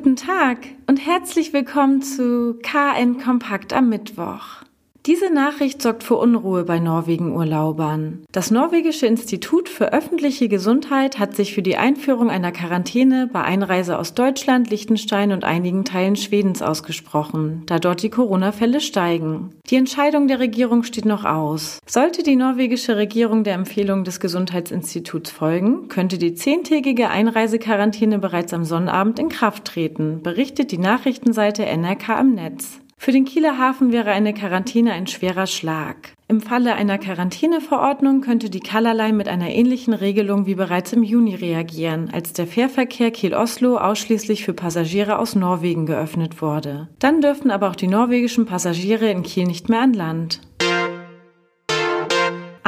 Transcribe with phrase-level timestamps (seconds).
[0.00, 4.62] Guten Tag und herzlich willkommen zu KN Kompakt am Mittwoch.
[5.08, 8.26] Diese Nachricht sorgt für Unruhe bei Norwegen-Urlaubern.
[8.30, 13.98] Das norwegische Institut für öffentliche Gesundheit hat sich für die Einführung einer Quarantäne bei Einreise
[13.98, 19.54] aus Deutschland, Liechtenstein und einigen Teilen Schwedens ausgesprochen, da dort die Corona-Fälle steigen.
[19.70, 21.78] Die Entscheidung der Regierung steht noch aus.
[21.86, 28.64] Sollte die norwegische Regierung der Empfehlung des Gesundheitsinstituts folgen, könnte die zehntägige Einreisequarantäne bereits am
[28.64, 32.80] Sonnabend in Kraft treten, berichtet die Nachrichtenseite NRK im Netz.
[33.00, 36.14] Für den Kieler Hafen wäre eine Quarantäne ein schwerer Schlag.
[36.26, 41.36] Im Falle einer Quarantäneverordnung könnte die Colorline mit einer ähnlichen Regelung wie bereits im Juni
[41.36, 46.88] reagieren, als der Fährverkehr Kiel-Oslo ausschließlich für Passagiere aus Norwegen geöffnet wurde.
[46.98, 50.40] Dann dürften aber auch die norwegischen Passagiere in Kiel nicht mehr an Land.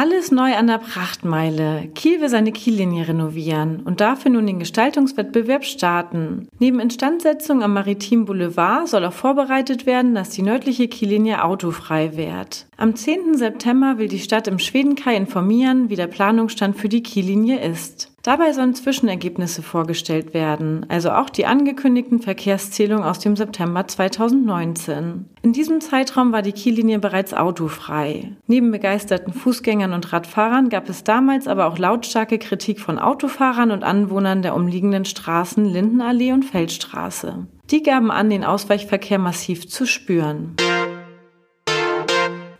[0.00, 1.88] Alles neu an der Prachtmeile.
[1.92, 6.46] Kiel will seine Kiellinie renovieren und dafür nun den Gestaltungswettbewerb starten.
[6.60, 12.67] Neben Instandsetzung am Maritim Boulevard soll auch vorbereitet werden, dass die nördliche Kiellinie autofrei wird.
[12.80, 13.34] Am 10.
[13.36, 18.12] September will die Stadt im Schwedenkai informieren, wie der Planungsstand für die Kiellinie ist.
[18.22, 25.24] Dabei sollen Zwischenergebnisse vorgestellt werden, also auch die angekündigten Verkehrszählungen aus dem September 2019.
[25.42, 28.36] In diesem Zeitraum war die Kiellinie bereits autofrei.
[28.46, 33.82] Neben begeisterten Fußgängern und Radfahrern gab es damals aber auch lautstarke Kritik von Autofahrern und
[33.82, 37.48] Anwohnern der umliegenden Straßen Lindenallee und Feldstraße.
[37.72, 40.54] Die gaben an, den Ausweichverkehr massiv zu spüren.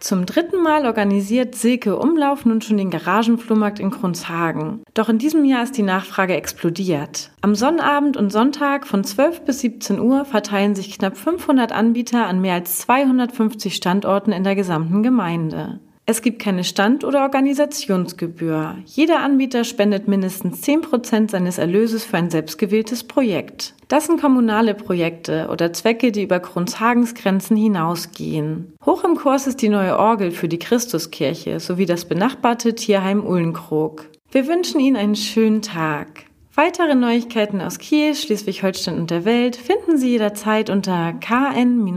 [0.08, 4.82] Zum dritten Mal organisiert Silke Umlauf nun schon den Garagenflohmarkt in Kronshagen.
[4.94, 7.30] Doch in diesem Jahr ist die Nachfrage explodiert.
[7.42, 12.40] Am Sonnabend und Sonntag von 12 bis 17 Uhr verteilen sich knapp 500 Anbieter an
[12.40, 15.78] mehr als 250 Standorten in der gesamten Gemeinde.
[16.10, 18.76] Es gibt keine Stand- oder Organisationsgebühr.
[18.86, 23.74] Jeder Anbieter spendet mindestens 10% seines Erlöses für ein selbstgewähltes Projekt.
[23.88, 28.72] Das sind kommunale Projekte oder Zwecke, die über Kronshagens Grenzen hinausgehen.
[28.86, 34.06] Hoch im Kurs ist die neue Orgel für die Christuskirche sowie das benachbarte Tierheim Uhlenkrog.
[34.30, 36.24] Wir wünschen Ihnen einen schönen Tag.
[36.58, 41.90] Weitere Neuigkeiten aus Kiel, Schleswig-Holstein und der Welt finden Sie jederzeit unter kn-online.de.